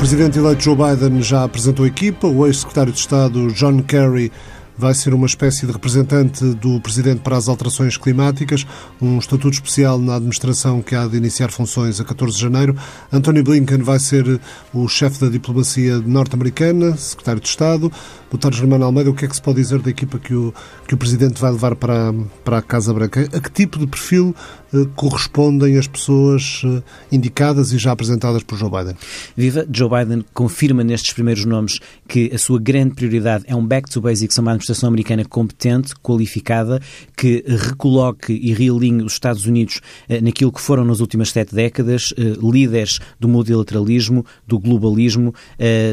[0.00, 2.26] presidente eleito Joe Biden já apresentou a equipa.
[2.26, 4.32] O ex-secretário de Estado John Kerry
[4.80, 8.66] vai ser uma espécie de representante do Presidente para as alterações climáticas,
[9.00, 12.74] um estatuto especial na administração que há de iniciar funções a 14 de janeiro.
[13.12, 14.40] Anthony Blinken vai ser
[14.72, 17.92] o chefe da diplomacia norte-americana, secretário de Estado.
[18.30, 20.54] Doutor Germano Almeida, o que é que se pode dizer da equipa que o,
[20.88, 23.28] que o Presidente vai levar para, para a Casa Branca?
[23.34, 24.34] A que tipo de perfil
[24.72, 28.96] eh, correspondem as pessoas eh, indicadas e já apresentadas por Joe Biden?
[29.36, 33.90] Viva, Joe Biden confirma nestes primeiros nomes que a sua grande prioridade é um back
[33.90, 36.80] to basics, uma administração americana competente, qualificada,
[37.16, 42.12] que recoloque e realinhe os Estados Unidos eh, naquilo que foram nas últimas sete décadas,
[42.42, 45.34] líderes do multilateralismo, do globalismo,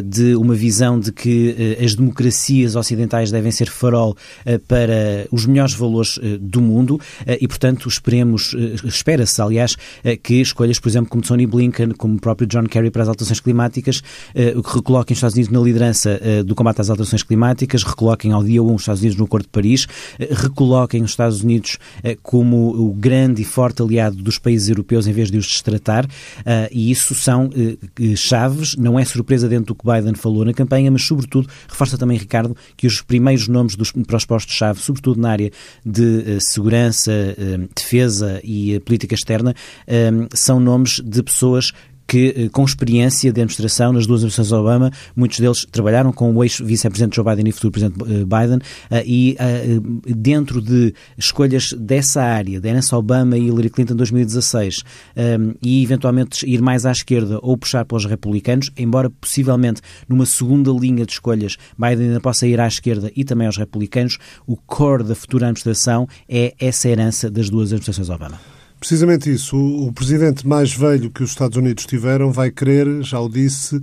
[0.05, 4.15] de uma visão de que as democracias ocidentais devem ser farol
[4.67, 6.99] para os melhores valores do mundo.
[7.39, 12.19] E, portanto, esperemos espera-se, aliás, eh, que escolhas, por exemplo, como Tony Blinken, como o
[12.19, 14.01] próprio John Kerry para as alterações climáticas,
[14.33, 17.83] eh, o que recoloquem os Estados Unidos na liderança eh, do combate às alterações climáticas,
[17.83, 19.87] recoloquem ao dia 1 os Estados Unidos no Acordo de Paris,
[20.31, 21.77] recoloquem os Estados Unidos
[22.21, 26.07] como o grande e forte aliado dos países europeus em vez de os destratar,
[26.71, 27.49] e isso são
[28.15, 32.17] chaves, não é surpresa dentro do que Biden falou na campanha, mas sobretudo, reforça também,
[32.17, 35.51] Ricardo, que os primeiros nomes dos, para os postos-chave, sobretudo na área
[35.85, 37.11] de segurança,
[37.75, 39.53] defesa e política externa
[40.33, 41.71] são nomes de pessoas
[42.07, 46.43] que, eh, com experiência de administração nas duas administrações Obama, muitos deles trabalharam com o
[46.43, 49.37] ex-vice-presidente Joe Biden e futuro presidente eh, Biden, eh, e
[50.15, 54.83] dentro de escolhas dessa área, de Nancy Obama e Hillary Clinton em 2016,
[55.61, 61.05] e eventualmente ir mais à esquerda ou puxar pelos republicanos, embora possivelmente numa segunda linha
[61.05, 65.15] de escolhas Biden ainda possa ir à esquerda e também aos republicanos, o core da
[65.15, 68.56] futura administração é essa herança das duas administrações Obama.
[68.79, 69.57] Precisamente isso.
[69.57, 73.81] O, o presidente mais velho que os Estados Unidos tiveram vai querer, já o disse,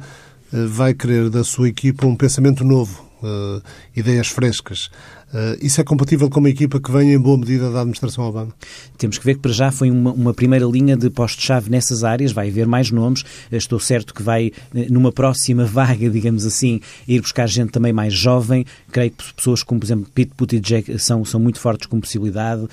[0.53, 3.63] eh, vai querer da sua equipa um pensamento novo, uh,
[3.97, 4.91] ideias frescas.
[5.35, 8.55] Uh, isso é compatível com uma equipa que vem em boa medida da administração Obama?
[8.97, 12.31] Temos que ver que para já foi uma, uma primeira linha de postos-chave nessas áreas,
[12.31, 13.25] vai haver mais nomes.
[13.51, 14.53] Estou certo que vai,
[14.89, 18.65] numa próxima vaga, digamos assim, ir buscar gente também mais jovem.
[18.93, 22.63] Creio que pessoas como, por exemplo, Pete Buttigieg são, são muito fortes como possibilidade.
[22.63, 22.69] Uh,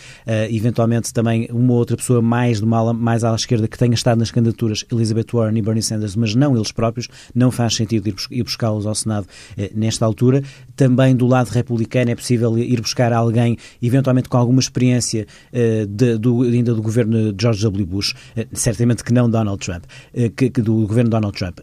[0.52, 4.30] eventualmente também uma outra pessoa mais, de uma mais à esquerda que tenha estado nas
[4.30, 7.08] candidaturas, Elizabeth Warren e Bernie Sanders, mas não eles próprios.
[7.34, 9.26] Não faz sentido ir, ir buscá-los ao Senado
[9.58, 10.44] uh, nesta altura.
[10.76, 16.17] Também do lado republicano é possível ir buscar alguém, eventualmente com alguma experiência uh, de,
[16.17, 17.85] do, ainda do governo de George W.
[17.85, 21.59] Bush, uh, certamente que não Donald Trump, uh, que, que, do governo Donald Trump.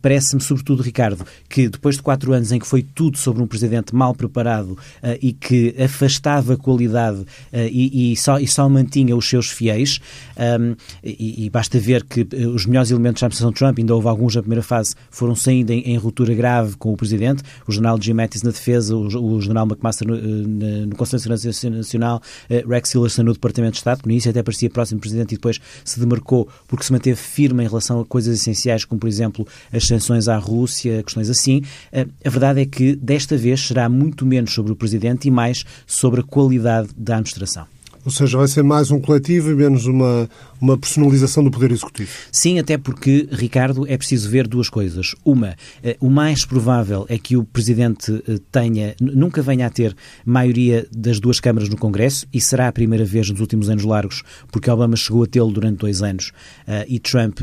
[0.00, 3.94] Parece-me, sobretudo, Ricardo, que depois de quatro anos em que foi tudo sobre um presidente
[3.94, 4.76] mal preparado
[5.20, 10.00] e que afastava a qualidade e, e, só, e só mantinha os seus fiéis,
[10.36, 14.34] um, e, e, basta ver que os melhores elementos da administração Trump, ainda houve alguns
[14.34, 18.14] na primeira fase, foram saindo em, em ruptura grave com o presidente, o general Jim
[18.14, 23.22] Mattis na defesa, o, o general McMaster no, Conselho de Segurança Nacional, eh, Rex Tillerson
[23.22, 26.48] no Departamento de Estado, que no início até parecia próximo presidente e depois se demarcou
[26.66, 30.36] porque se manteve firme em relação a coisas essenciais, como por exemplo as sanções à
[30.36, 31.62] Rússia, questões assim.
[31.92, 35.64] Eh, a verdade é que desta vez será muito menos sobre o presidente e mais
[35.86, 37.66] sobre a qualidade da administração.
[38.04, 40.28] Ou seja, vai ser mais um coletivo e menos uma,
[40.60, 42.10] uma personalização do Poder Executivo.
[42.32, 45.14] Sim, até porque, Ricardo, é preciso ver duas coisas.
[45.24, 49.94] Uma, eh, o mais provável é que o Presidente eh, tenha, nunca venha a ter
[50.24, 54.22] maioria das duas câmaras no Congresso, e será a primeira vez nos últimos anos largos,
[54.50, 56.32] porque Obama chegou a tê-lo durante dois anos
[56.66, 57.40] eh, e Trump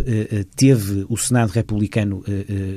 [0.56, 2.24] teve o Senado republicano,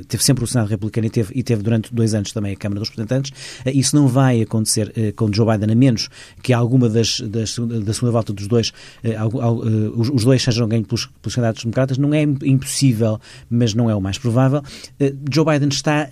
[0.07, 2.79] teve sempre o Senado republicano e teve, e teve durante dois anos também a Câmara
[2.79, 3.31] dos Representantes.
[3.65, 6.09] Isso não vai acontecer com Joe Biden, a menos
[6.41, 8.71] que alguma das, das da segunda volta dos dois,
[9.97, 13.19] os dois sejam ganhos pelos, pelos candidatos democratas, não é impossível,
[13.49, 14.61] mas não é o mais provável.
[14.99, 16.09] Uh, Joe Biden está,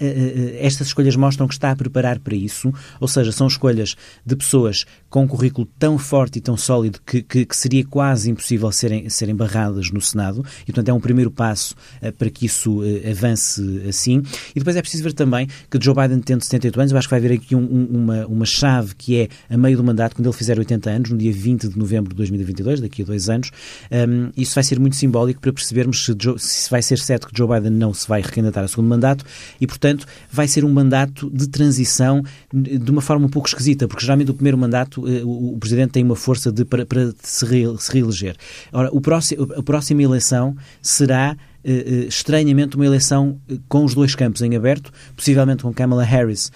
[0.59, 3.95] estas escolhas mostram que está a preparar para isso, ou seja, são escolhas
[4.25, 8.29] de pessoas com um currículo tão forte e tão sólido que, que, que seria quase
[8.29, 11.75] impossível serem, serem barradas no Senado, e portanto é um primeiro passo
[12.17, 14.21] para que isso avance assim.
[14.55, 17.11] E depois é preciso ver também que Joe Biden, tendo 78 anos, eu acho que
[17.11, 20.27] vai haver aqui um, um, uma, uma chave que é a meio do mandato, quando
[20.27, 23.51] ele fizer 80 anos, no dia 20 de novembro de 2022, daqui a dois anos,
[23.91, 27.37] um, isso vai ser muito simbólico para percebermos se, Joe, se, vai ser certo que
[27.37, 29.25] Joe Biden não se vai recandidatar a segundo mandato
[29.59, 32.23] e, portanto, vai ser um mandato de transição
[32.53, 36.03] de uma forma um pouco esquisita, porque geralmente o primeiro mandato eh, o, Presidente tem
[36.03, 38.35] uma força de, para, para se reeleger.
[38.71, 41.37] Ora, o próximo, a próxima eleição será
[42.07, 46.51] estranhamente uma eleição com os dois campos em aberto, possivelmente com Kamala Harris,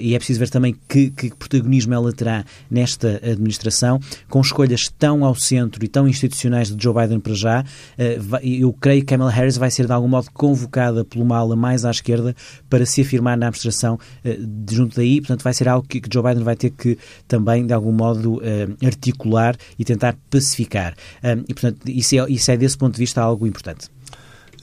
[0.00, 5.24] e é preciso ver também que, que protagonismo ela terá nesta administração, com escolhas tão
[5.24, 7.64] ao centro e tão institucionais de Joe Biden para já.
[8.42, 11.90] Eu creio que Kamala Harris vai ser de algum modo convocada pelo ala mais à
[11.90, 12.34] esquerda
[12.68, 13.98] para se afirmar na administração
[14.70, 17.92] junto daí, portanto vai ser algo que Joe Biden vai ter que também, de algum
[17.92, 18.40] modo,
[18.84, 20.94] articular e tentar pacificar.
[21.48, 23.93] e, portanto, isso é, isso é desse ponto de vista algo importante.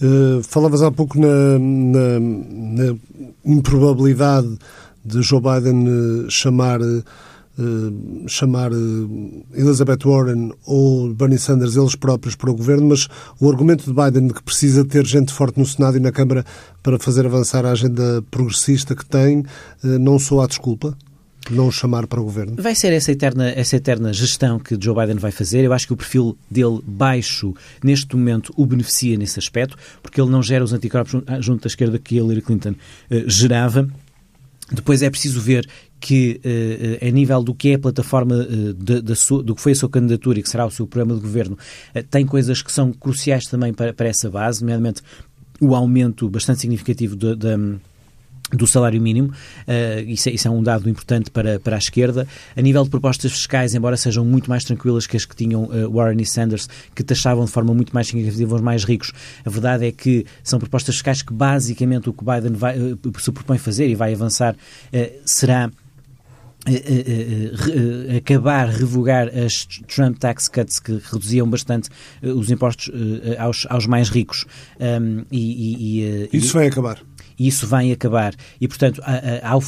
[0.01, 2.98] Uh, falavas há pouco na, na, na,
[3.45, 4.57] improbabilidade
[5.06, 7.03] de Joe Biden uh, chamar, uh,
[8.27, 8.71] chamar
[9.53, 13.07] Elizabeth Warren ou Bernie Sanders eles próprios para o governo, mas
[13.39, 16.44] o argumento de Biden de que precisa ter gente forte no Senado e na Câmara
[16.81, 19.45] para fazer avançar a agenda progressista que tem
[19.83, 20.98] não soa a desculpa?
[21.53, 22.56] Não chamar para o governo?
[22.57, 25.63] Vai ser essa eterna, essa eterna gestão que Joe Biden vai fazer.
[25.63, 27.53] Eu acho que o perfil dele baixo,
[27.83, 32.00] neste momento, o beneficia nesse aspecto, porque ele não gera os anticorpos junto da esquerda
[32.00, 33.88] que Hillary Clinton uh, gerava.
[34.71, 35.68] Depois é preciso ver
[36.00, 39.74] que, uh, a nível do que é a plataforma de, de sua, do que foi
[39.74, 41.57] a sua candidatura e que será o seu programa de governo,
[42.09, 45.01] tem coisas que são cruciais também para, para essa base, nomeadamente
[45.59, 47.57] o aumento bastante significativo da
[48.56, 52.27] do salário mínimo, uh, isso, é, isso, é, um dado importante para, para a esquerda.
[52.56, 55.92] A nível de propostas fiscais, embora sejam muito mais tranquilas que as que tinham uh,
[55.92, 59.12] Warren e Sanders, que taxavam de forma muito mais significativa os mais ricos,
[59.45, 63.31] a verdade é que são propostas fiscais que basicamente o que Biden vai, uh, se
[63.31, 64.56] propõe fazer e vai avançar
[65.25, 65.69] será
[68.15, 71.89] acabar, revogar as Trump tax cuts que reduziam bastante
[72.21, 72.92] os impostos
[73.39, 74.45] aos, aos mais ricos.
[74.80, 77.01] Um, e, e, e, Isso vai acabar
[77.42, 78.36] e isso vai acabar.
[78.60, 79.02] E, portanto,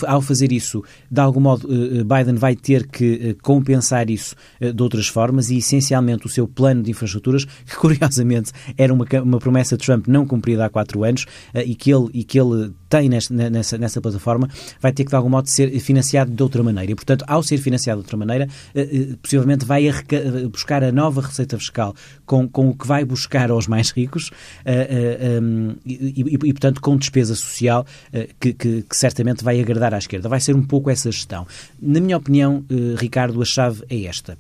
[0.08, 4.36] ao, fazer isso, de algum modo, eh, eh, Biden vai ter que eh, compensar isso
[4.62, 9.40] de outras formas e, essencialmente, o seu plano de infraestruturas, que curiosamente era uma, uma
[9.40, 11.25] promessa de Trump não cumprida há quatro anos
[11.66, 14.48] e que ele, e que ele tem nesta, nessa, nessa plataforma,
[14.80, 16.92] vai ter que, de algum modo, ser financiado de outra maneira.
[16.92, 18.48] E, portanto, ao ser financiado de outra maneira,
[19.19, 19.90] possivelmente vai
[20.51, 24.30] buscar a nova receita fiscal com, com o que vai buscar aos mais ricos
[25.86, 29.98] e, e, e portanto, com despesa social eh, que, que, que, certamente vai agradar à
[29.98, 30.30] esquerda.
[30.30, 31.48] Vai ser um pouco essa gestão.
[31.81, 34.38] Na minha opinião, eh, Ricardo, a chave é esta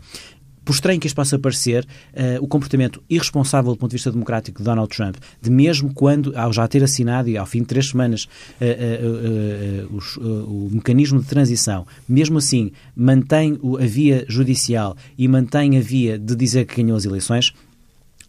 [0.63, 4.59] por estranho que isto possa parecer, uh, o comportamento irresponsável do ponto de vista democrático
[4.59, 7.89] de Donald Trump, de mesmo quando, ao já ter assinado e ao fim de três
[7.89, 8.25] semanas
[8.59, 15.77] uh, uh, os, o mecanismo de transição, mesmo assim mantém a via judicial e mantém
[15.77, 17.53] a via de dizer que ganhou as eleições,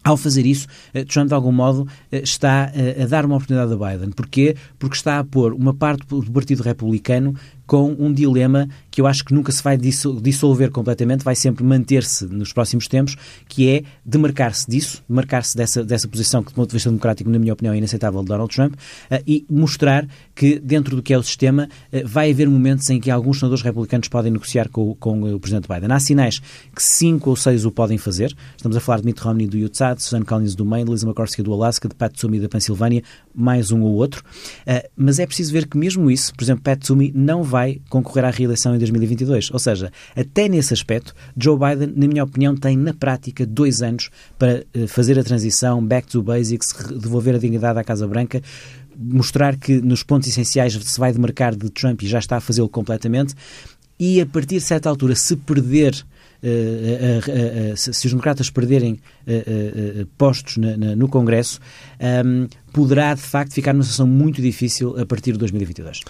[0.02, 0.66] ao fazer isso,
[1.08, 2.70] Trump, de algum modo, está
[3.02, 4.10] a dar uma oportunidade a Biden.
[4.10, 4.54] Porquê?
[4.78, 7.34] Porque está a pôr uma parte do Partido Republicano
[7.66, 12.26] com um dilema que eu acho que nunca se vai dissolver completamente, vai sempre manter-se
[12.26, 13.16] nos próximos tempos,
[13.48, 17.38] que é demarcar-se disso, demarcar-se dessa, dessa posição que, do ponto de vista democrático, na
[17.38, 21.18] minha opinião, é inaceitável de Donald Trump, uh, e mostrar que, dentro do que é
[21.18, 25.34] o sistema, uh, vai haver momentos em que alguns senadores republicanos podem negociar com, com
[25.34, 25.90] o Presidente Biden.
[25.90, 26.40] Há sinais
[26.74, 28.36] que cinco ou seis o podem fazer.
[28.56, 31.42] Estamos a falar de Mitt Romney do Utah, de Susan Collins do Maine, Lisa McCorsky
[31.42, 33.02] do Alaska, de Pat Toomey da Pensilvânia,
[33.34, 34.22] mais um ou outro.
[34.66, 37.53] Uh, mas é preciso ver que, mesmo isso, por exemplo, Pat Toomey não vai
[37.88, 39.50] concorrer à reeleição em 2022.
[39.52, 44.10] Ou seja, até nesse aspecto, Joe Biden, na minha opinião, tem na prática dois anos
[44.38, 48.42] para eh, fazer a transição back to basics, devolver a dignidade à Casa Branca,
[48.96, 52.68] mostrar que nos pontos essenciais se vai demarcar de Trump e já está a fazê-lo
[52.68, 53.34] completamente.
[53.98, 56.04] E a partir de certa altura, se perder
[56.44, 59.00] Uh, uh, uh, se, os democratas perderem
[60.18, 61.58] postos na, na, no Congresso,
[62.26, 66.00] um, poderá de facto ficar numa situação muito difícil a partir de 2022.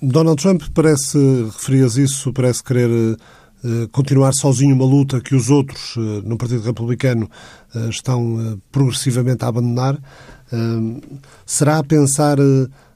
[0.00, 5.96] Donald Trump parece, referias isso, parece querer uh, continuar sozinho uma luta que os outros
[5.96, 7.28] uh, no Partido Republicano
[7.74, 9.98] uh, estão progressivamente a abandonar.
[11.44, 12.38] será a pensar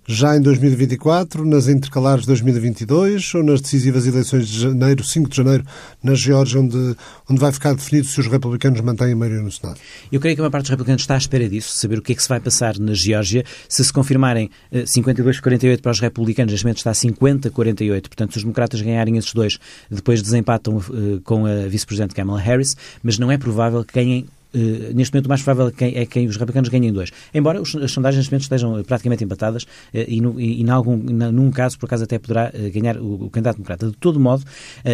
[0.06, 5.36] já em 2024, nas intercalares de 2022 ou nas decisivas eleições de janeiro, 5 de
[5.36, 5.64] janeiro,
[6.02, 6.96] na Geórgia, onde,
[7.30, 9.78] onde vai ficar definido se os republicanos mantêm a maioria no Senado?
[10.10, 12.14] Eu creio que uma parte dos republicanos está à espera disso, saber o que é
[12.14, 13.44] que se vai passar na Geórgia.
[13.68, 18.80] Se se confirmarem 52-48 para os republicanos, neste momento está 50-48, portanto, se os democratas
[18.80, 19.58] ganharem esses dois,
[19.90, 24.94] depois desempatam uh, com a vice-presidente Kamala Harris, mas não é provável que ganhem Uh,
[24.94, 27.10] neste momento o mais provável é que, é que os republicanos ganhem dois.
[27.32, 29.68] Embora os, as sondagens neste momento estejam praticamente empatadas uh,
[30.06, 33.30] e, no, e, e algum, num caso, por acaso, até poderá uh, ganhar o, o,
[33.30, 33.86] candidato democrata.
[33.86, 34.44] De todo modo,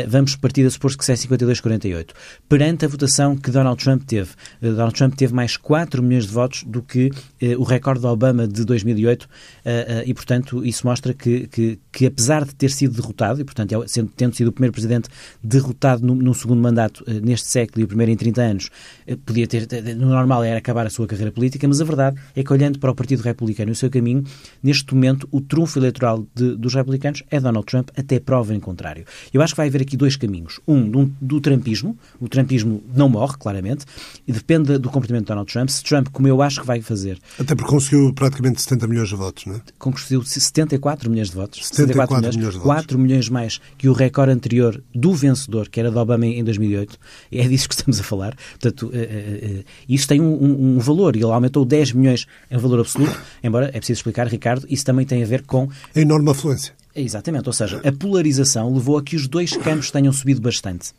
[0.06, 2.10] vamos partir da suposto que se é 52-48.
[2.48, 6.62] Perante a votação que Donald Trump teve, Donald Trump teve mais 4 milhões de votos
[6.64, 7.10] do que
[7.58, 9.28] o recorde de Obama de 2008
[10.06, 13.88] e, portanto, isso mostra que, que, que, apesar de ter sido derrotado, e, portanto, é
[13.88, 15.08] sendo, tendo sido o primeiro presidente
[15.42, 18.70] derrotado num, num segundo mandato neste século e o primeiro em 30 anos,
[19.24, 22.52] podia ter, no normal era acabar a sua carreira política, mas a verdade é que
[22.52, 24.24] olhando para o Partido Republicano e o seu caminho,
[24.62, 29.04] neste momento o trunfo eleitoral de, dos republicanos é Donald Trump, até prova em contrário.
[29.32, 30.60] Eu acho que vai haver aqui dois caminhos.
[30.66, 33.84] Um, do, do trumpismo, o trumpismo não morre, claramente,
[34.26, 35.68] e depende do comportamento de Donald Trump.
[35.68, 37.18] Se Trump, como eu acho que vai fazer...
[37.38, 39.60] Até porque conseguiu praticamente 70 milhões de votos, não é?
[39.78, 41.66] Conseguiu 74 milhões de votos.
[41.66, 42.84] 74, 74 milhões, milhões de votos.
[42.84, 46.98] 4 milhões mais que o recorde anterior do vencedor, que era de Obama em 2008.
[47.32, 48.36] É disso que estamos a falar.
[48.60, 49.37] Portanto, uh, uh,
[49.88, 53.66] isso tem um, um, um, valor e ele aumentou 10 milhões em valor absoluto, embora
[53.66, 55.68] é preciso explicar, Ricardo, isso também tem a ver com...
[55.94, 56.72] A enorme afluência.
[56.94, 60.90] Exatamente, ou seja, a polarização levou a que os dois campos tenham subido bastante.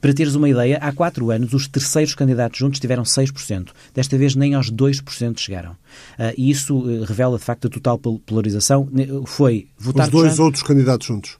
[0.00, 3.68] Para teres uma ideia, há quatro anos os terceiros candidatos juntos tiveram 6%.
[3.94, 5.72] Desta vez nem aos 2% chegaram.
[5.72, 8.88] Uh, e isso uh, revela, de facto, a total polarização.
[9.26, 10.46] Foi votar Os dois Trump...
[10.46, 11.38] outros candidatos juntos.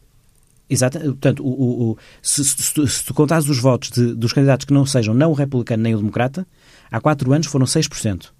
[0.68, 0.98] Exato.
[0.98, 4.72] Portanto, o, o, o, se, se, se tu contares os votos de, dos candidatos que
[4.72, 6.46] não sejam não o republicano nem o democrata,
[6.90, 8.30] há quatro anos foram 6%.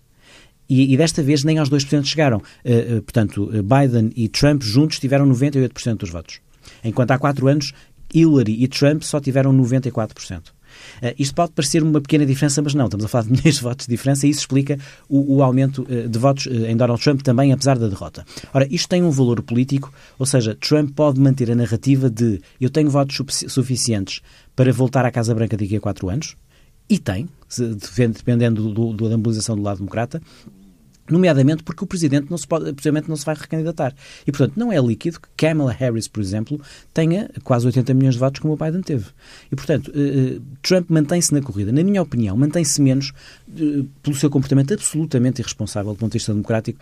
[0.69, 2.39] E, e desta vez nem aos 2% chegaram.
[2.39, 6.41] Uh, uh, portanto, Biden e Trump juntos tiveram 98% dos votos.
[6.83, 7.73] Enquanto há quatro anos,
[8.13, 10.56] Hillary e Trump só tiveram 94%.
[11.03, 13.63] Uh, isto pode parecer uma pequena diferença, mas não, estamos a falar de milhões de
[13.63, 14.79] votos de diferença e isso explica
[15.09, 18.25] o, o aumento uh, de votos uh, em Donald Trump também, apesar da derrota.
[18.53, 22.71] Ora, isto tem um valor político, ou seja, Trump pode manter a narrativa de eu
[22.71, 24.21] tenho votos suficientes
[24.55, 26.37] para voltar à Casa Branca daqui a quatro anos,
[26.89, 27.29] e tem,
[28.15, 30.23] dependendo do, do, da mobilização do lado democrata,
[31.11, 33.95] nomeadamente porque o Presidente não se pode, possivelmente não se vai recandidatar.
[34.27, 36.61] E, portanto, não é líquido que Kamala Harris, por exemplo,
[36.93, 39.07] tenha quase 80 milhões de votos como o Biden teve.
[39.51, 41.73] E, portanto, uh, Trump mantém-se na corrida.
[41.73, 43.13] Na minha opinião, mantém-se menos
[43.49, 46.79] uh, pelo seu comportamento absolutamente irresponsável do ponto de vista democrático,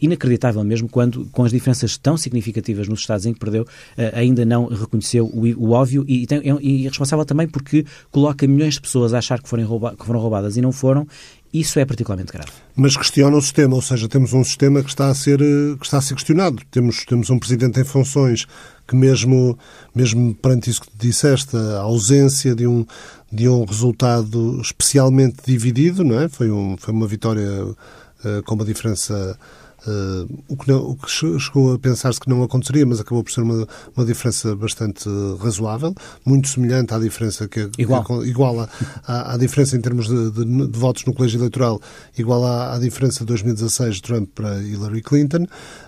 [0.00, 3.66] inacreditável mesmo, quando, com as diferenças tão significativas nos Estados em que perdeu,
[4.12, 8.80] ainda não reconheceu o, óbvio e, tem, e, e responsável também porque coloca milhões de
[8.80, 11.06] pessoas a achar que foram roubadas e não foram
[11.52, 12.50] isso é particularmente grave.
[12.76, 15.84] Mas questiona o sistema, ou seja, temos um sistema que está a ser, eh, que
[15.84, 16.62] está a ser questionado.
[16.70, 18.46] Temos, temos um presidente em funções
[18.86, 19.58] que mesmo,
[19.94, 22.86] mesmo perante isso que disseste, a ausência de um,
[23.30, 26.28] de um resultado especialmente dividido, não é?
[26.28, 29.38] Foi, um, foi uma vitória uh, com uma diferença
[29.86, 33.30] Uh, o, que não, o, que chegou a pensar-se que não aconteceria, mas acabou por
[33.30, 33.66] ser uma,
[33.96, 35.08] uma diferença bastante
[35.40, 35.94] razoável,
[36.24, 38.68] muito semelhante à diferença que, igual, que, igual
[39.06, 41.80] à, à, diferença em termos de, de, de, votos no colégio eleitoral,
[42.16, 45.46] igual à, à diferença de 2016 de Trump para Hillary Clinton.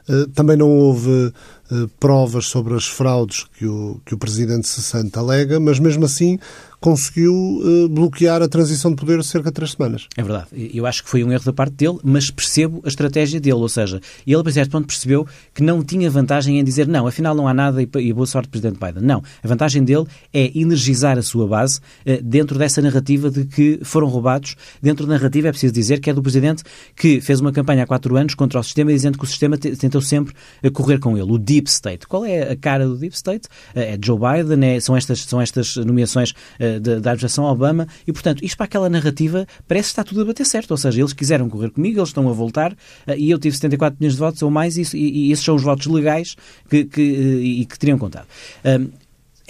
[0.09, 1.32] Uh, também não houve
[1.70, 6.38] uh, provas sobre as fraudes que o, que o presidente cessante alega, mas mesmo assim
[6.80, 10.08] conseguiu uh, bloquear a transição de poder cerca de três semanas.
[10.16, 10.46] É verdade.
[10.72, 13.54] Eu acho que foi um erro da parte dele, mas percebo a estratégia dele.
[13.54, 17.34] Ou seja, ele, a certo ponto, percebeu que não tinha vantagem em dizer não, afinal
[17.34, 19.02] não há nada e, boa sorte, Presidente Biden.
[19.02, 19.22] Não.
[19.42, 24.08] A vantagem dele é energizar a sua base uh, dentro dessa narrativa de que foram
[24.08, 24.56] roubados.
[24.80, 26.62] Dentro da narrativa, é preciso dizer que é do Presidente
[26.96, 30.00] que fez uma campanha há quatro anos contra o sistema, dizendo que o sistema tentou
[30.00, 30.34] sempre
[30.64, 31.30] uh, correr com ele.
[31.30, 32.06] O Deep State.
[32.06, 33.49] Qual é a cara do Deep State?
[33.75, 36.34] é Joe Biden, é, são, estas, são estas nomeações
[36.78, 40.24] da, da administração Obama e, portanto, isto para aquela narrativa parece que está tudo a
[40.24, 40.70] bater certo.
[40.72, 42.76] Ou seja, eles quiseram correr comigo, eles estão a voltar uh,
[43.16, 45.62] e eu tive 74 milhões de votos ou mais e, e, e esses são os
[45.62, 46.36] votos legais
[46.68, 48.26] que, que, uh, e que teriam contado.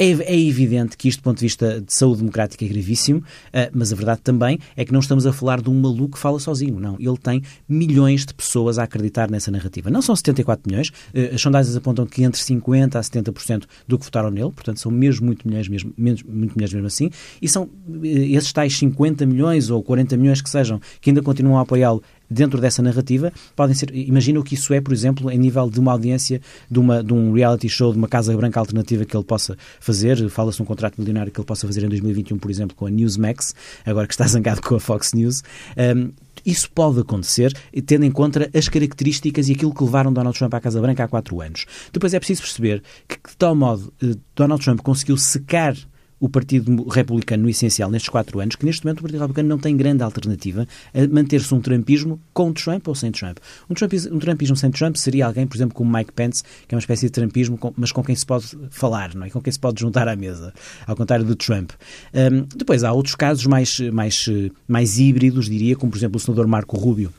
[0.00, 3.70] É, é, evidente que isto, do ponto de vista de saúde democrática, é gravíssimo, uh,
[3.74, 6.40] mas a verdade também é que não estamos a falar de um maluco que fala
[6.40, 6.80] sozinho.
[6.80, 6.96] Não.
[6.98, 9.90] Ele tem milhões de pessoas a acreditar nessa narrativa.
[9.90, 10.88] Não são 74 milhões.
[10.88, 14.90] Uh, as sondagens apontam que entre 50% a 70% do que votaram nele, portanto, são
[14.90, 17.10] mesmo muito milhões mesmo, menos, muito milhões mesmo assim.
[17.42, 17.70] E são uh,
[18.02, 22.60] esses tais 50 milhões ou 40 milhões que sejam, que ainda continuam a apoiá-lo dentro
[22.60, 23.94] dessa narrativa, podem ser.
[23.94, 27.12] Imagina o que isso é, por exemplo, em nível de uma audiência de, uma, de
[27.12, 30.28] um reality show, de uma Casa Branca alternativa que ele possa fazer.
[30.30, 33.54] Fala-se um contrato milionário que ele possa fazer em 2021, por exemplo, com a Newsmax,
[33.84, 35.42] agora que está zangado com a Fox News.
[35.76, 36.12] Um,
[36.44, 40.60] isso pode acontecer, tendo em conta as características e aquilo que levaram Donald Trump à
[40.60, 41.66] Casa Branca há quatro anos.
[41.92, 45.76] Depois é preciso perceber que, de tal modo, eh, Donald Trump conseguiu secar
[46.20, 49.58] o Partido Republicano, no essencial, nestes quatro anos, que neste momento o Partido Republicano não
[49.58, 53.38] tem grande alternativa a manter-se um Trumpismo com Trump ou sem Trump.
[53.68, 56.76] Um, Trumpismo, um Trumpismo sem Trump seria alguém, por exemplo, como Mike Pence, que é
[56.76, 59.30] uma espécie de Trumpismo, mas com quem se pode falar, não é?
[59.30, 60.52] com quem se pode juntar à mesa,
[60.86, 61.70] ao contrário do Trump.
[62.12, 64.28] Um, depois há outros casos mais, mais,
[64.68, 67.10] mais híbridos, diria, como por exemplo o senador Marco Rubio,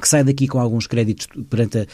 [0.00, 1.86] que sai daqui com alguns créditos perante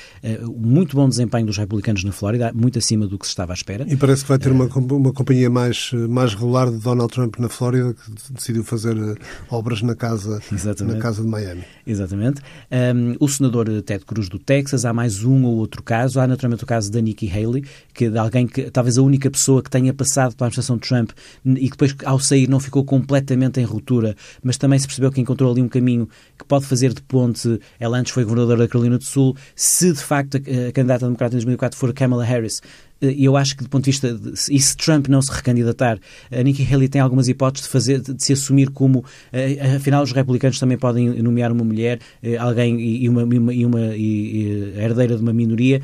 [0.42, 3.54] o muito bom desempenho dos republicanos na Flórida, muito acima do que se estava à
[3.54, 3.84] espera.
[3.88, 7.48] E parece que vai ter uma, uma companhia mais, mais regular de Donald Trump na
[7.48, 9.14] Flórida, que decidiu fazer eh,
[9.50, 10.40] obras na casa,
[10.84, 11.64] na casa de Miami.
[11.86, 12.40] Exatamente.
[12.70, 16.20] Um, o senador Ted Cruz do Texas, há mais um ou outro caso.
[16.20, 19.30] Há naturalmente o caso da Nikki Haley, que é de alguém que talvez a única
[19.30, 21.10] pessoa que tenha passado pela administração de Trump
[21.44, 25.20] e que depois, ao sair, não ficou completamente em ruptura, mas também se percebeu que
[25.20, 27.60] encontrou ali um caminho que pode fazer de ponte.
[27.90, 29.36] Ela antes foi governadora da Carolina do Sul.
[29.54, 32.62] Se de facto a, candidata democrata em 2004 for Kamala Harris,
[33.02, 35.98] e eu acho que, do ponto de vista, de, e se Trump não se recandidatar,
[36.30, 40.12] a Nikki Haley tem algumas hipóteses de, fazer, de, se assumir como, uh, afinal, os
[40.12, 41.98] republicanos também podem nomear uma mulher,
[42.38, 45.80] alguém e uma, e uma e, e, herdeira de uma minoria.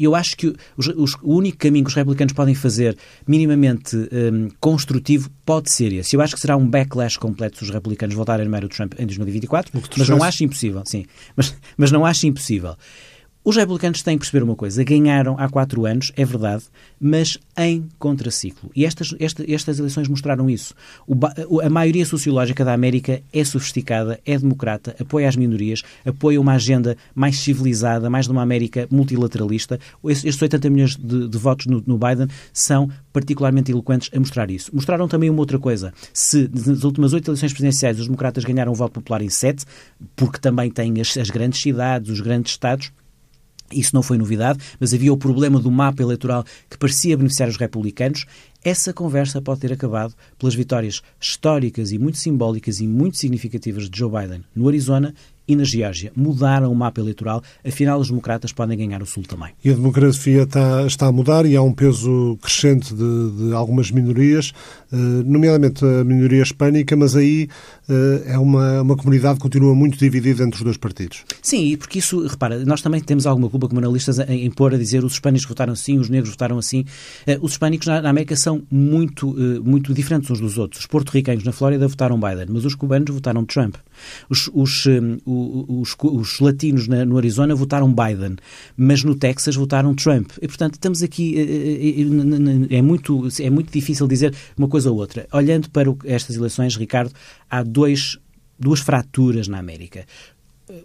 [0.00, 3.96] Uh, eu acho que os, os, o único caminho que os republicanos podem fazer, minimamente
[3.96, 6.16] um, construtivo, pode ser esse.
[6.16, 8.94] Eu acho que será um backlash completo se os republicanos voltarem a nomear o Trump
[8.98, 11.04] em 2024, mas não acho impossível, sim.
[11.36, 12.76] Mas, mas não acho impossível.
[13.42, 14.84] Os republicanos têm que perceber uma coisa.
[14.84, 16.64] Ganharam há quatro anos, é verdade,
[17.00, 18.70] mas em contraciclo.
[18.76, 20.74] E estas, esta, estas eleições mostraram isso.
[21.06, 26.52] O, a maioria sociológica da América é sofisticada, é democrata, apoia as minorias, apoia uma
[26.52, 29.80] agenda mais civilizada, mais de uma América multilateralista.
[30.04, 34.70] Estes 80 milhões de, de votos no, no, Biden são particularmente eloquentes a mostrar isso.
[34.74, 35.94] Mostraram também uma outra coisa.
[36.12, 39.64] Se nas últimas oito eleições presidenciais os democratas ganharam o voto popular em sete,
[40.14, 42.92] porque também têm as, as grandes cidades, os grandes estados,
[43.72, 47.56] isso não foi novidade, mas havia o problema do mapa eleitoral que parecia beneficiar os
[47.56, 48.26] republicanos.
[48.62, 53.98] Essa conversa pode ter acabado pelas vitórias históricas e muito simbólicas e muito significativas de
[53.98, 55.14] Joe Biden no Arizona
[55.50, 56.12] e na Geórgia.
[56.14, 59.50] Mudaram o mapa eleitoral, afinal os democratas podem ganhar o Sul também.
[59.64, 63.90] E a democracia está, está a mudar e há um peso crescente de, de algumas
[63.90, 64.52] minorias,
[64.92, 67.48] eh, nomeadamente a minoria hispânica, mas aí
[68.26, 71.24] é uma, uma comunidade que continua muito dividida entre os dois partidos.
[71.42, 75.04] Sim, porque isso, repara, nós também temos alguma culpa como analistas em, pôr a dizer
[75.04, 76.84] os hispânicos votaram assim, os negros votaram assim.
[77.26, 80.82] Eh, os hispânicos na, na América são muito, muito diferentes uns dos outros.
[80.82, 83.76] Os porto-ricanos na Flórida votaram Biden, mas os cubanos votaram Trump.
[84.28, 84.86] Os, os,
[85.26, 88.36] os, os latinos na, no Arizona votaram Biden,
[88.76, 90.30] mas no Texas votaram Trump.
[90.40, 91.38] E, portanto, estamos aqui.
[92.70, 95.26] É, é muito, é muito difícil dizer uma coisa ou outra.
[95.32, 97.12] Olhando para estas eleições, Ricardo,
[97.50, 97.79] há dois,
[98.58, 100.04] duas fraturas na América.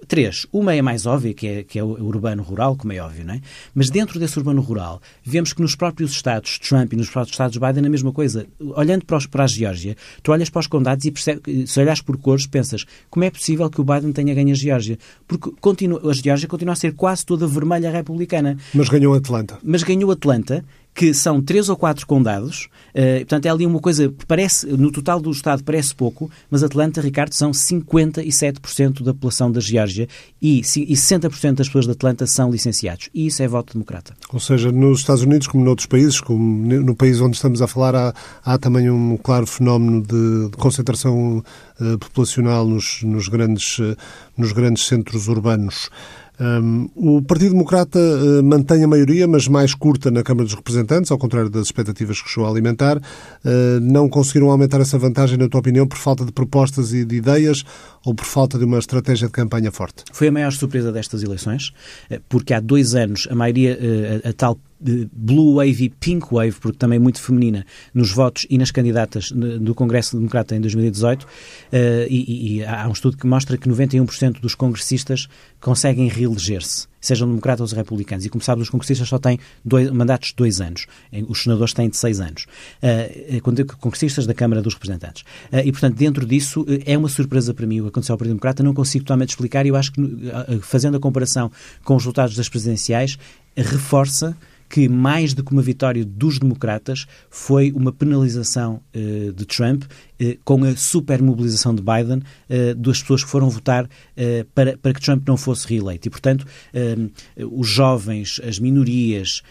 [0.08, 0.48] Três.
[0.52, 3.42] Uma é mais óbvia, que é, que é o urbano-rural, como é óbvio, não é?
[3.74, 7.84] Mas dentro desse urbano-rural, vemos que nos próprios Estados Trump e nos próprios Estados Biden
[7.84, 8.48] é a mesma coisa.
[8.60, 12.02] Olhando para, os, para a Geórgia, tu olhas para os condados e percebe, se olhas
[12.02, 14.98] por cores, pensas como é possível que o Biden tenha ganho a Geórgia?
[15.28, 18.58] Porque continua, a Geórgia continua a ser quase toda vermelha republicana.
[18.74, 19.60] Mas ganhou Atlanta.
[19.64, 20.66] Mas ganhou Atlanta
[20.96, 24.90] que são três ou quatro condados, uh, portanto é ali uma coisa que parece, no
[24.90, 30.08] total do Estado parece pouco, mas Atlanta, Ricardo, são 57% da população da Geórgia
[30.42, 33.10] e, e 60% das pessoas de Atlanta são licenciados.
[33.14, 34.16] E isso é voto democrata.
[34.32, 37.94] Ou seja, nos Estados Unidos, como noutros países, como no país onde estamos a falar,
[37.94, 38.14] há,
[38.46, 41.44] há também um claro fenómeno de, de concentração
[41.80, 43.98] uh, populacional nos, nos, grandes, uh,
[44.38, 45.90] nos grandes centros urbanos.
[46.96, 51.18] O Partido Democrata uh, mantém a maioria, mas mais curta na Câmara dos Representantes, ao
[51.18, 52.98] contrário das expectativas que chegou a alimentar.
[52.98, 57.16] Uh, não conseguiram aumentar essa vantagem, na tua opinião, por falta de propostas e de
[57.16, 57.64] ideias
[58.04, 60.04] ou por falta de uma estratégia de campanha forte?
[60.12, 61.72] Foi a maior surpresa destas eleições,
[62.10, 63.80] eh, porque há dois anos a maioria,
[64.24, 64.60] a tal
[65.12, 69.74] blue wave e pink wave, porque também muito feminina, nos votos e nas candidatas do
[69.74, 71.24] Congresso Democrata em 2018.
[71.24, 71.28] Uh,
[72.10, 75.28] e, e, há um estudo que mostra que 91% dos congressistas
[75.60, 78.26] conseguem reeleger-se, sejam democratas ou republicanos.
[78.26, 80.86] E como sabes, os congressistas só têm dois, mandatos de dois anos,
[81.28, 82.46] os senadores têm de seis anos.
[82.82, 85.24] Uh, quando congressistas da Câmara dos Representantes.
[85.52, 88.34] Uh, e, portanto, dentro disso, é uma surpresa para mim o que aconteceu ao Partido
[88.34, 88.62] Democrata.
[88.62, 90.02] Não consigo totalmente explicar e eu acho que,
[90.62, 91.52] fazendo a comparação
[91.84, 93.18] com os resultados das presidenciais,
[93.56, 94.36] reforça
[94.70, 100.38] que, mais do que uma vitória dos democratas, foi uma penalização uh, de Trump uh,
[100.44, 103.88] com a supermobilização de Biden uh, das pessoas que foram votar
[104.54, 106.08] para, para que Trump não fosse reeleito.
[106.08, 106.46] E, portanto,
[107.52, 109.42] os jovens, as minorias,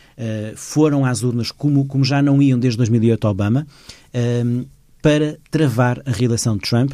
[0.56, 3.66] foram às urnas como, como já não iam desde 2008 Obama
[5.02, 6.92] para travar a reeleição de Trump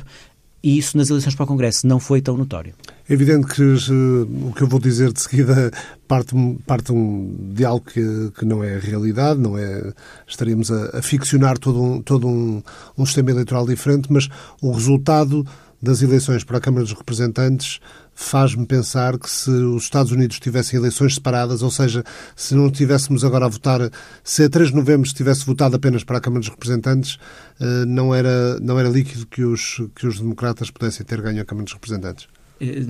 [0.63, 2.75] e isso nas eleições para o Congresso não foi tão notório.
[3.11, 5.73] É evidente que uh, o que eu vou dizer de seguida
[6.07, 6.33] parte,
[6.65, 9.93] parte um, de algo que, que não é realidade, não é
[10.29, 12.63] estaríamos a, a ficcionar todo, um, todo um,
[12.97, 14.29] um sistema eleitoral diferente, mas
[14.63, 15.45] o resultado
[15.83, 17.81] das eleições para a Câmara dos Representantes
[18.15, 22.05] faz-me pensar que se os Estados Unidos tivessem eleições separadas, ou seja,
[22.37, 23.91] se não tivéssemos agora a votar,
[24.23, 27.19] se a 3 de novembro se tivesse votado apenas para a Câmara dos Representantes,
[27.59, 31.45] eh, não era, não era líquido que os, que os democratas pudessem ter ganho a
[31.45, 32.29] Câmara dos Representantes.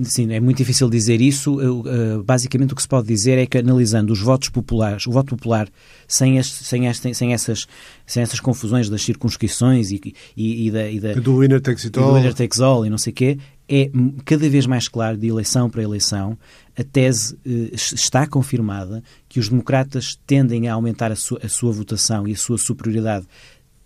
[0.03, 1.57] Sim, é muito difícil dizer isso.
[2.25, 5.69] Basicamente, o que se pode dizer é que, analisando os votos populares, o voto popular,
[6.07, 7.67] sem, este, sem, este, sem, essas,
[8.05, 10.01] sem essas confusões das circunscrições e,
[10.35, 12.07] e, e da, e da, do winner takes it all.
[12.07, 13.37] do winner takes all e não sei o quê,
[13.69, 13.89] é
[14.25, 16.37] cada vez mais claro, de eleição para eleição,
[16.77, 21.71] a tese eh, está confirmada que os democratas tendem a aumentar a sua, a sua
[21.71, 23.25] votação e a sua superioridade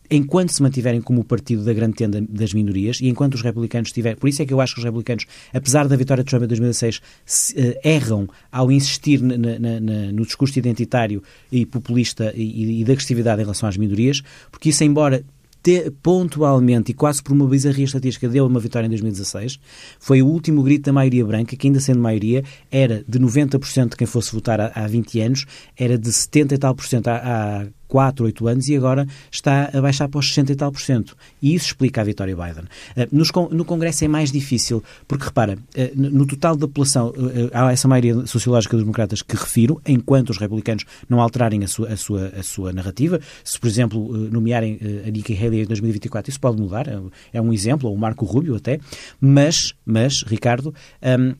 [0.10, 3.92] enquanto se mantiverem como o partido da grande tenda das minorias e enquanto os republicanos
[3.92, 4.18] tiverem.
[4.18, 6.48] Por isso é que eu acho que os republicanos, apesar da vitória de Trump em
[6.48, 12.82] 2006, se, uh, erram ao insistir na, na, na, no discurso identitário e populista e,
[12.82, 15.24] e da agressividade em relação às minorias, porque isso, embora
[15.66, 19.60] te, pontualmente e quase por uma bizarria estatística deu uma vitória em 2016.
[20.00, 23.96] Foi o último grito da maioria branca, que ainda sendo maioria, era de 90% de
[23.96, 27.66] quem fosse votar há, há 20 anos, era de 70 e tal por cento há
[27.88, 31.16] 4, 8 anos e agora está a baixar para os 60 e tal por cento.
[31.42, 32.66] E isso explica a vitória Biden.
[32.96, 37.72] Eh, no Congresso é mais difícil, porque repara, eh, no total da população, eh, há
[37.72, 41.98] essa maioria sociológica dos democratas que refiro, enquanto os republicanos não alterarem a sua, a
[41.98, 43.20] sua, a sua narrativa.
[43.44, 46.88] Se, por exemplo, nomearem a Nikki Haley em 2024, isso pode mudar,
[47.34, 48.80] é um exemplo, ou o Marco Rubio até,
[49.20, 50.74] mas, mas Ricardo,
[51.20, 51.36] um,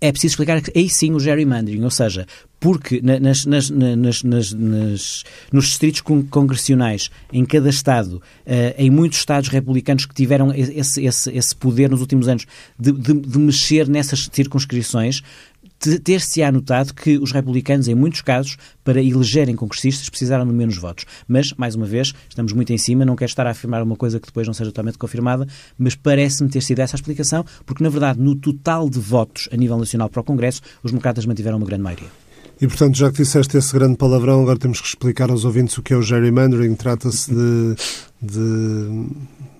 [0.00, 2.26] é preciso explicar que aí sim o gerrymandering, ou seja,
[2.60, 4.22] porque nas, nas, nas,
[5.52, 11.30] nos distritos congressionais em cada Estado, uh, em muitos Estados republicanos que tiveram esse, esse,
[11.30, 12.46] esse poder nos últimos anos
[12.78, 15.22] de, de, de mexer nessas circunscrições,
[15.78, 21.04] ter-se-á notado que os republicanos, em muitos casos, para elegerem congressistas, precisaram de menos votos.
[21.26, 24.18] Mas, mais uma vez, estamos muito em cima, não quero estar a afirmar uma coisa
[24.18, 25.46] que depois não seja totalmente confirmada,
[25.78, 29.56] mas parece-me ter sido essa a explicação, porque, na verdade, no total de votos a
[29.56, 32.08] nível nacional para o Congresso, os democratas mantiveram uma grande maioria.
[32.60, 35.82] E, portanto, já que disseste esse grande palavrão, agora temos que explicar aos ouvintes o
[35.82, 36.74] que é o gerrymandering.
[36.74, 37.76] Trata-se de,
[38.20, 39.06] de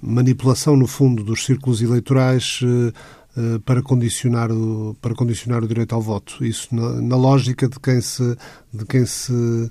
[0.02, 2.92] manipulação, no fundo, dos círculos eleitorais eh,
[3.64, 6.44] para condicionar o, para condicionar o direito ao voto.
[6.44, 8.36] Isso na, na lógica de quem se,
[8.72, 9.70] de quem se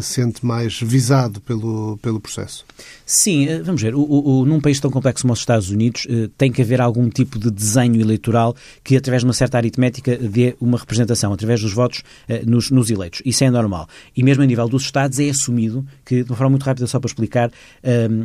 [0.00, 2.64] sente mais visado pelo, pelo processo.
[3.04, 3.94] Sim, eh, vamos ver.
[3.94, 7.10] O, o, num país tão complexo como os Estados Unidos, eh, tem que haver algum
[7.10, 11.72] tipo de desenho eleitoral que, através de uma certa aritmética, dê uma representação, através dos
[11.72, 12.02] votos
[12.46, 13.20] nos, nos eleitos.
[13.24, 13.86] Isso é normal.
[14.16, 16.98] E mesmo a nível dos Estados, é assumido que, de uma forma muito rápida, só
[16.98, 17.50] para explicar,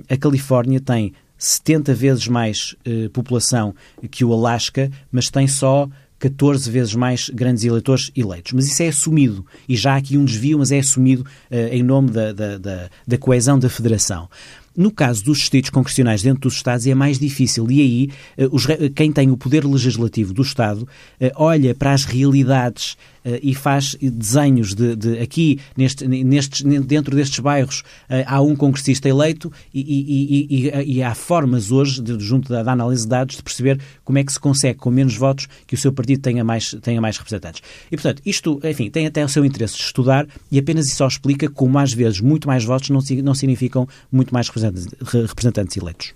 [0.10, 3.74] a Califórnia tem 70 vezes mais eh, população
[4.10, 8.54] que o Alasca, mas tem só 14 vezes mais grandes eleitores eleitos.
[8.54, 9.46] Mas isso é assumido.
[9.68, 12.90] E já há aqui um desvio, mas é assumido eh, em nome da, da, da,
[13.06, 14.28] da coesão da federação.
[14.76, 18.68] No caso dos distritos congressionais dentro dos Estados é mais difícil e aí eh, os,
[18.96, 20.88] quem tem o poder legislativo do Estado
[21.20, 22.96] eh, olha para as realidades
[23.42, 29.10] e faz desenhos de, de aqui, neste, nestes, dentro destes bairros, uh, há um congressista
[29.10, 33.36] eleito e, e, e, e há formas hoje, de, junto da, da, análise de dados,
[33.36, 36.44] de perceber como é que se consegue, com menos votos, que o seu partido tenha
[36.44, 37.62] mais, tenha mais representantes.
[37.92, 41.08] E, portanto, isto, enfim, tem até o seu interesse de estudar e apenas isso só
[41.08, 44.88] explica como, às vezes, muito mais votos não, não significam muito mais representantes,
[45.28, 46.14] representantes eleitos.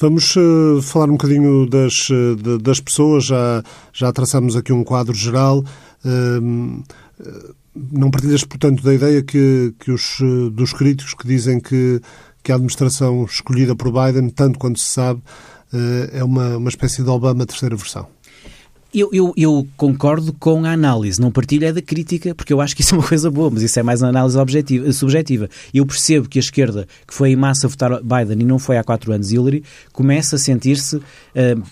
[0.00, 5.14] Vamos uh, falar um bocadinho das, uh, das pessoas, já, já traçamos aqui um quadro
[5.14, 5.62] geral.
[6.04, 6.82] Uh,
[7.74, 10.18] não partilhas, portanto, da ideia que, que os,
[10.52, 12.00] dos críticos que dizem que,
[12.42, 15.22] que a administração escolhida por Biden, tanto quanto se sabe,
[16.12, 18.08] é uma, uma espécie de Obama terceira versão?
[18.92, 22.74] Eu, eu, eu, concordo com a análise, não partilho é da crítica, porque eu acho
[22.74, 25.48] que isso é uma coisa boa, mas isso é mais uma análise objetiva, subjetiva.
[25.72, 28.82] Eu percebo que a esquerda, que foi em massa votar Biden e não foi há
[28.82, 31.02] quatro anos Hillary, começa a sentir-se uh,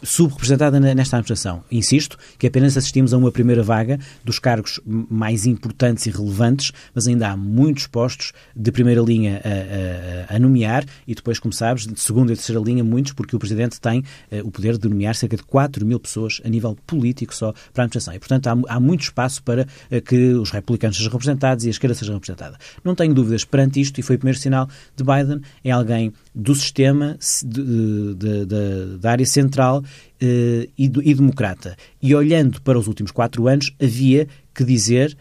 [0.00, 1.64] subrepresentada nesta administração.
[1.72, 7.08] Insisto que apenas assistimos a uma primeira vaga dos cargos mais importantes e relevantes, mas
[7.08, 11.84] ainda há muitos postos de primeira linha a, a, a nomear e depois, como sabes,
[11.84, 15.16] de segunda e terceira linha, muitos, porque o Presidente tem uh, o poder de nomear
[15.16, 18.14] cerca de 4 mil pessoas a nível político político só para a administração.
[18.14, 21.70] E, portanto, há, há muito espaço para uh, que os republicanos sejam representados e a
[21.70, 22.58] esquerda seja representada.
[22.84, 26.54] Não tenho dúvidas perante isto, e foi o primeiro sinal de Biden, é alguém do
[26.54, 29.84] sistema, de, de, de, da área central uh,
[30.22, 31.76] e, e democrata.
[32.02, 35.16] E olhando para os últimos quatro anos, havia que dizer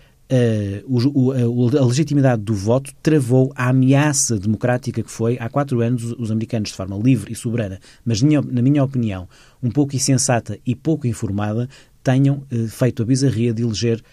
[0.85, 6.03] O, o, a legitimidade do voto travou a ameaça democrática que foi, há quatro anos,
[6.17, 9.27] os americanos, de forma livre e soberana, mas, na minha opinião,
[9.63, 11.69] um pouco insensata e pouco informada,
[12.03, 14.03] tenham uh, feito a bizarria de eleger,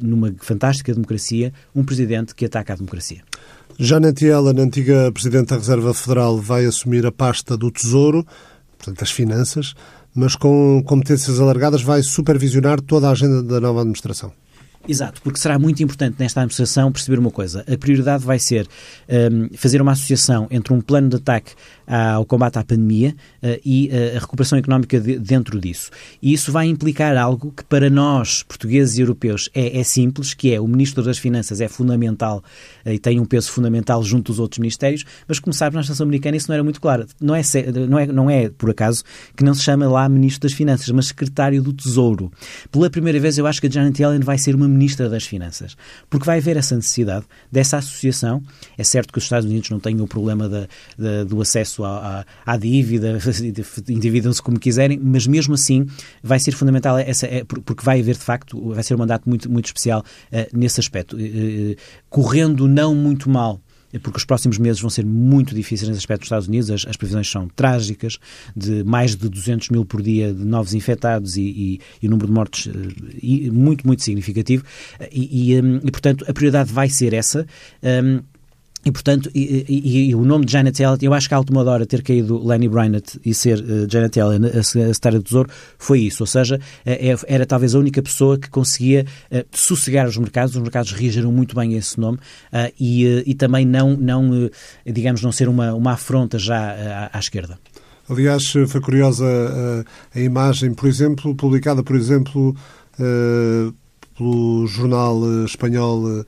[0.00, 3.22] numa fantástica democracia, um presidente que ataca a democracia.
[3.78, 8.26] Janet Yellen, antiga Presidente da Reserva Federal, vai assumir a pasta do Tesouro,
[8.76, 9.74] portanto, as finanças,
[10.14, 14.32] mas com competências alargadas vai supervisionar toda a agenda da nova administração.
[14.88, 17.62] Exato, porque será muito importante nesta administração perceber uma coisa.
[17.70, 18.66] A prioridade vai ser
[19.06, 21.52] um, fazer uma associação entre um plano de ataque
[21.86, 25.90] ao combate à pandemia uh, e uh, a recuperação económica de, dentro disso.
[26.20, 30.52] E isso vai implicar algo que para nós, portugueses e europeus, é, é simples, que
[30.52, 32.44] é o Ministro das Finanças é fundamental
[32.84, 36.04] uh, e tem um peso fundamental junto dos outros ministérios, mas como sabe, na Estação
[36.04, 37.06] Americana isso não era muito claro.
[37.20, 37.42] Não é,
[37.88, 39.02] não, é, não é, por acaso,
[39.34, 42.30] que não se chama lá Ministro das Finanças, mas Secretário do Tesouro.
[42.70, 45.76] Pela primeira vez eu acho que a Janet Yellen vai ser uma Ministra das Finanças,
[46.08, 48.42] porque vai haver essa necessidade dessa associação.
[48.76, 50.48] É certo que os Estados Unidos não têm o problema
[51.28, 53.18] do acesso à, à, à dívida,
[53.88, 55.86] endividam-se como quiserem, mas mesmo assim
[56.22, 59.50] vai ser fundamental essa, é, porque vai haver de facto, vai ser um mandato muito,
[59.50, 61.16] muito especial uh, nesse aspecto.
[61.16, 61.74] Uh,
[62.08, 63.60] correndo não muito mal
[64.02, 66.70] porque os próximos meses vão ser muito difíceis nesse aspecto dos Estados Unidos.
[66.70, 68.18] As, as, previsões são trágicas,
[68.54, 72.26] de mais de 200 mil por dia de novos infectados e, e, e o número
[72.26, 72.72] de mortes
[73.22, 74.64] e, muito, muito significativo.
[75.10, 77.46] E, e, portanto, a prioridade vai ser essa.
[77.82, 78.20] Um,
[78.84, 81.62] e, portanto, e, e, e, o nome de Janet Yellen, eu acho que a última
[81.64, 85.50] hora ter caído Lenny Brynett e ser uh, Janet Yellen a, a secretária do Tesouro
[85.78, 86.22] foi isso.
[86.22, 90.54] Ou seja, é, era talvez a única pessoa que conseguia uh, sossegar os mercados.
[90.54, 94.48] Os mercados reagiram muito bem a esse nome uh, e, e também não, não
[94.86, 97.58] digamos, não ser uma, uma afronta já à, à esquerda.
[98.08, 99.26] Aliás, foi curiosa
[100.14, 102.56] a, imagem, por exemplo, publicada, por exemplo,
[104.18, 106.24] pelo jornal espanhol eh,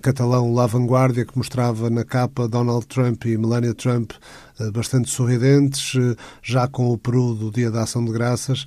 [0.00, 4.12] catalão La Vanguardia, que mostrava na capa Donald Trump e Melania Trump
[4.60, 8.66] eh, bastante sorridentes, eh, já com o Peru do Dia da Ação de Graças,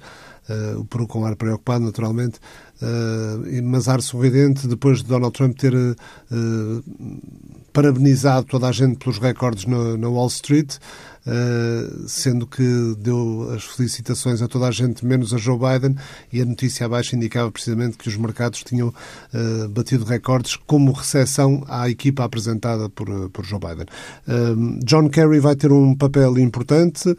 [0.80, 2.39] o Peru com ar preocupado, naturalmente,
[3.65, 5.74] mas ar sorridente, depois de Donald Trump ter
[7.74, 10.78] parabenizado toda a gente pelos recordes na Wall Street.
[11.28, 12.63] Eh, sendo que
[12.98, 15.98] deu as felicitações a toda a gente, menos a Joe Biden,
[16.32, 21.66] e a notícia abaixo indicava precisamente que os mercados tinham uh, batido recordes como recepção
[21.68, 23.86] à equipa apresentada por, eh, por Joe Biden.
[24.86, 27.16] John Kerry vai ter um papel importante,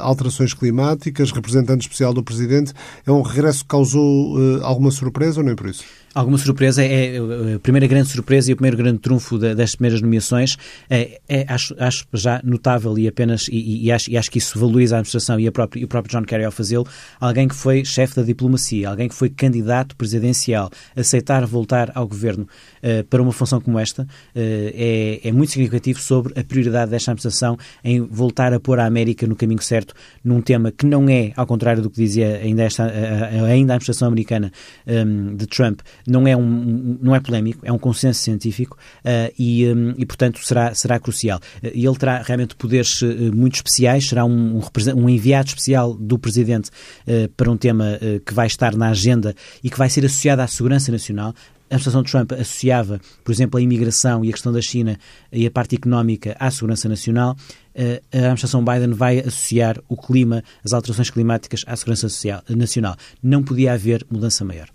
[0.00, 2.72] alterações climáticas, representante especial do Presidente.
[3.06, 5.84] É um regresso que causou alguma surpresa ou nem por isso?
[6.14, 10.02] Alguma surpresa, é, é a primeira grande surpresa e o primeiro grande trunfo das primeiras
[10.02, 10.58] nomeações.
[10.90, 14.58] É, é acho, acho, já notável e apenas, e, e, acho, e acho que isso
[14.58, 16.86] valoriza a administração e, a própria, e o próprio John Kerry ao fazê-lo,
[17.18, 22.46] alguém que foi chefe da diplomacia, alguém que foi candidato presidencial, aceitar voltar ao governo
[22.82, 27.10] uh, para uma função como esta uh, é, é muito significativo sobre a prioridade desta
[27.10, 31.32] administração em voltar a pôr a América no caminho certo num tema que não é,
[31.36, 34.52] ao contrário do que dizia ainda, esta, ainda a administração americana
[34.86, 39.66] ehm, de Trump, não é, um, não é polémico, é um consenso científico uh, e,
[39.68, 41.38] um, e, portanto, será, será crucial.
[41.62, 44.60] Uh, ele terá realmente poderes uh, muito especiais, será um,
[44.96, 46.70] um, enviado especial do Presidente
[47.36, 50.90] para um tema que vai estar na agenda e que vai ser associado à segurança
[50.90, 51.34] nacional.
[51.70, 54.98] A administração de Trump associava, por exemplo, a imigração e a questão da China
[55.32, 57.36] e a parte económica à segurança nacional.
[57.74, 62.94] A administração Biden vai associar o clima, as alterações climáticas à segurança social, nacional.
[63.22, 64.68] Não podia haver mudança maior.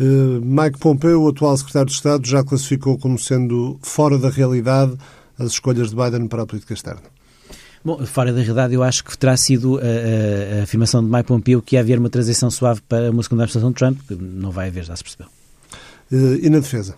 [0.00, 4.96] Eh, Mike Pompeo, o atual secretário de Estado, já classificou como sendo fora da realidade
[5.38, 7.02] as escolhas de Biden para a política externa.
[7.84, 11.24] Bom, fora da realidade, eu acho que terá sido a, a, a afirmação de Mike
[11.28, 14.50] Pompeo que ia haver uma transição suave para uma segunda administração de Trump, que não
[14.50, 15.28] vai haver, já se percebeu.
[16.10, 16.96] E na defesa?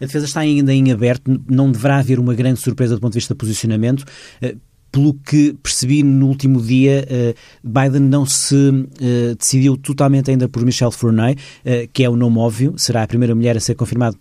[0.00, 3.18] A defesa está ainda em aberto, não deverá haver uma grande surpresa do ponto de
[3.18, 4.04] vista de posicionamento.
[4.88, 10.48] Eh, pelo que percebi no último dia, uh, Biden não se uh, decidiu totalmente ainda
[10.48, 13.74] por Michelle Fournier, uh, que é o nome óbvio, será a primeira mulher a ser
[13.74, 14.16] confirmada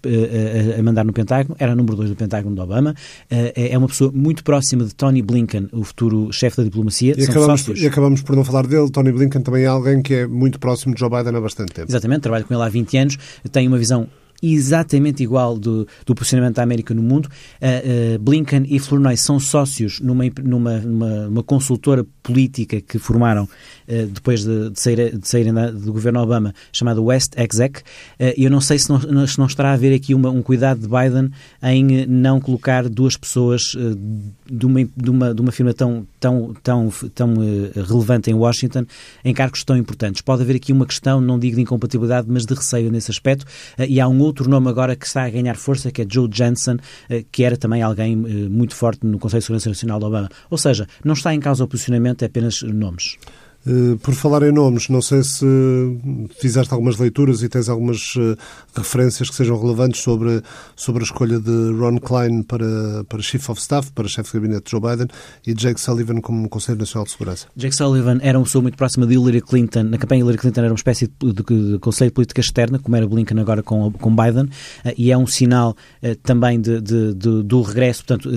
[0.78, 2.96] a mandar no Pentágono, era a número 2 do Pentágono de Obama,
[3.30, 7.16] é uma pessoa muito próxima de Tony Blinken, o futuro chefe da diplomacia.
[7.18, 10.28] E acabamos, e acabamos, por não falar dele, Tony Blinken também é alguém que é
[10.28, 11.90] muito próximo de Joe Biden há bastante tempo.
[11.90, 13.18] Exatamente, trabalho com ele há 20 anos,
[13.52, 14.08] tem uma visão
[14.42, 17.28] exatamente igual do, do posicionamento da América no mundo.
[17.62, 23.44] Uh, uh, Blinken e Flournoy são sócios numa, numa, numa, numa consultora política que formaram
[23.44, 27.82] uh, depois de, de, sair, de saírem do governo Obama, chamada West Exec.
[28.20, 30.80] E eu não sei se não, se não estará a haver aqui uma, um cuidado
[30.82, 31.32] de Biden
[31.64, 33.62] em não colocar duas pessoas
[34.46, 37.34] de, uma, de, uma, de uma firma tão, tão, tão, tão
[37.76, 38.86] relevante em Washington
[39.24, 40.22] em cargos tão importantes.
[40.22, 43.46] Pode haver aqui uma questão, não digo de incompatibilidade, mas de receio nesse aspecto.
[43.88, 46.78] E há um outro nome agora que está a ganhar força, que é Joe Johnson,
[47.10, 50.30] eh, que era também alguém eh, muito forte no Conselho de Segurança Nacional de Obama.
[50.50, 53.18] Ou seja, não está em causa o posicionamento, apenas nomes.
[53.68, 55.46] Eh, por falar em nomes, não sei se
[56.40, 58.38] fizeste algumas leituras e tens algumas eh,
[58.74, 60.42] referências que sejam relevantes sobre,
[60.74, 64.66] sobre a escolha de Ron Klein para, para Chief of Staff, para chefe de gabinete
[64.66, 65.08] de Joe Biden
[65.46, 67.48] e Jake Sullivan como Conselho Nacional de Segurança.
[67.58, 69.84] Jake Sullivan era uma pessoa muito próxima de Hillary Clinton.
[69.84, 72.96] Na campanha Hillary Clinton era uma espécie de, de, de Conselho de Política Externa, como
[72.96, 74.50] era Blinken agora com, com Biden,
[74.98, 75.76] e é um sinal
[76.24, 78.06] também de, de, do regresso.
[78.06, 78.30] Portanto,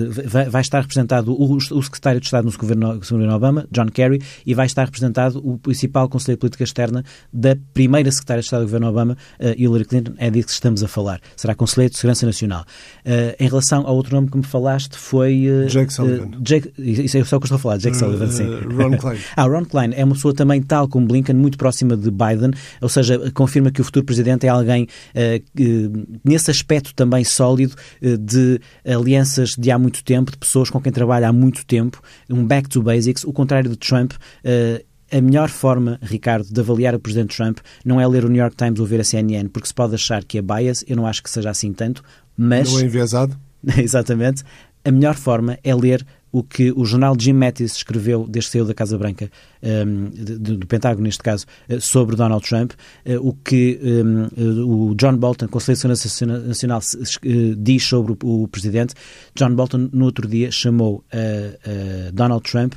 [0.49, 4.53] vai, estar representado o, o secretário de Estado no governo, governo Obama, John Kerry, e
[4.53, 8.65] vai estar representado o principal conselheiro de política externa da primeira secretária de Estado do
[8.65, 11.19] governo Obama, uh, Hillary Clinton, é disso que estamos a falar.
[11.35, 12.65] Será conselheiro de segurança nacional.
[13.05, 15.47] Uh, em relação ao outro nome que me falaste foi...
[15.49, 16.31] Uh, Jake Sullivan.
[16.41, 18.47] Jake, isso é só o que eu estou a falar, Jake Sullivan, sim.
[18.75, 19.19] Ron Klein.
[19.35, 22.89] ah, Ron Klein é uma pessoa também, tal como Blinken, muito próxima de Biden, ou
[22.89, 24.87] seja, confirma que o futuro presidente é alguém
[26.23, 31.29] nesse aspecto também sólido de alianças de há muito tempo, de pessoas com quem trabalha
[31.29, 34.13] há muito tempo, um back to basics, o contrário de Trump,
[35.11, 38.55] a melhor forma, Ricardo, de avaliar o Presidente Trump não é ler o New York
[38.55, 41.21] Times ou ver a CNN, porque se pode achar que é bias, eu não acho
[41.21, 42.03] que seja assim tanto,
[42.37, 42.71] mas...
[42.71, 43.37] Não é enviesado?
[43.77, 44.43] Exatamente.
[44.83, 48.65] A melhor forma é ler o que o jornal Jim Mattis escreveu desde que saiu
[48.65, 49.29] da Casa Branca,
[49.63, 52.71] um, do, Pentágono neste caso, uh, sobre Donald Trump,
[53.05, 56.81] uh, o que um, uh, o John Bolton, Segurança Nacional,
[57.57, 58.93] diz sobre o, Presidente.
[59.35, 61.03] John Bolton, no outro dia, chamou
[62.13, 62.73] Donald Trump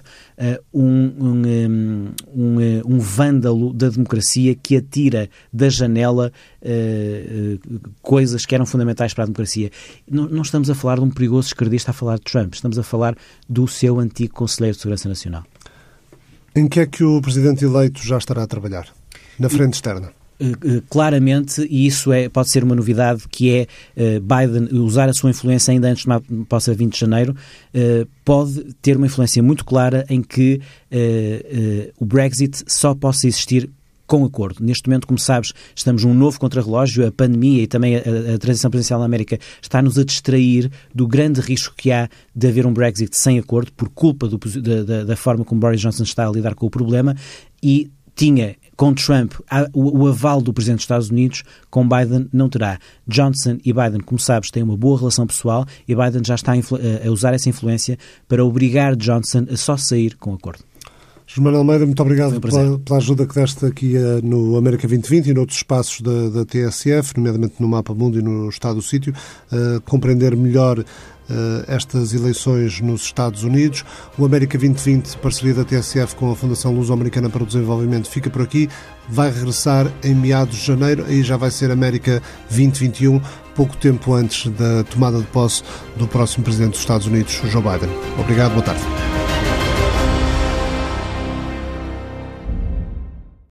[0.72, 6.32] um, um, um, um, vândalo da democracia que atira da janela
[8.02, 9.70] coisas que eram fundamentais para a democracia.
[10.08, 12.82] Não, não estamos a falar de um perigoso esquerdista a falar de Trump, estamos a
[12.82, 13.16] falar
[13.48, 15.44] do seu antigo Conselheiro de Segurança Nacional.
[16.56, 18.86] Em que é que o Presidente eleito já estará a trabalhar?
[19.38, 20.12] Na frente externa?
[20.38, 25.08] Eh, eh, claramente, e isso é, pode ser uma novidade, que é uh, Biden usar
[25.08, 27.36] a sua influência ainda antes de possa 20 de janeiro,
[28.24, 30.60] pode ter uma influência muito clara em que
[31.98, 33.68] o Brexit só possa existir
[34.06, 34.64] com acordo.
[34.64, 38.00] Neste momento, como sabes, estamos num novo contrarrelógio, a pandemia e também a,
[38.34, 42.66] a, transição presidencial na América está-nos a distrair do grande risco que há de haver
[42.66, 46.30] um Brexit sem acordo por culpa do, da, da, forma como Boris Johnson está a
[46.30, 47.16] lidar com o problema
[47.62, 49.34] e tinha com Trump
[49.72, 52.78] o, aval do Presidente dos Estados Unidos, com Biden não terá.
[53.06, 57.10] Johnson e Biden, como sabes, têm uma boa relação pessoal e Biden já está a
[57.10, 60.64] usar essa influência para obrigar Johnson a só sair com acordo.
[61.26, 65.34] José Almeida, muito obrigado pela, pela, ajuda que deste aqui uh, no América 2020 e
[65.34, 69.14] noutros espaços da, da TSF, nomeadamente no Mapa Mundo e no Estado do Sítio,
[69.50, 70.84] uh, compreender melhor uh,
[71.66, 73.84] estas eleições nos Estados Unidos.
[74.18, 78.42] O América 2020, parceria da TSF com a Fundação Luso-Americana para o Desenvolvimento, fica por
[78.42, 78.68] aqui.
[79.08, 83.20] Vai regressar em meados de janeiro, aí já vai ser América 2021,
[83.54, 85.62] pouco tempo antes da tomada de posse
[85.96, 87.90] do próximo Presidente dos Estados Unidos, Joe Biden.
[88.18, 89.33] Obrigado, boa tarde.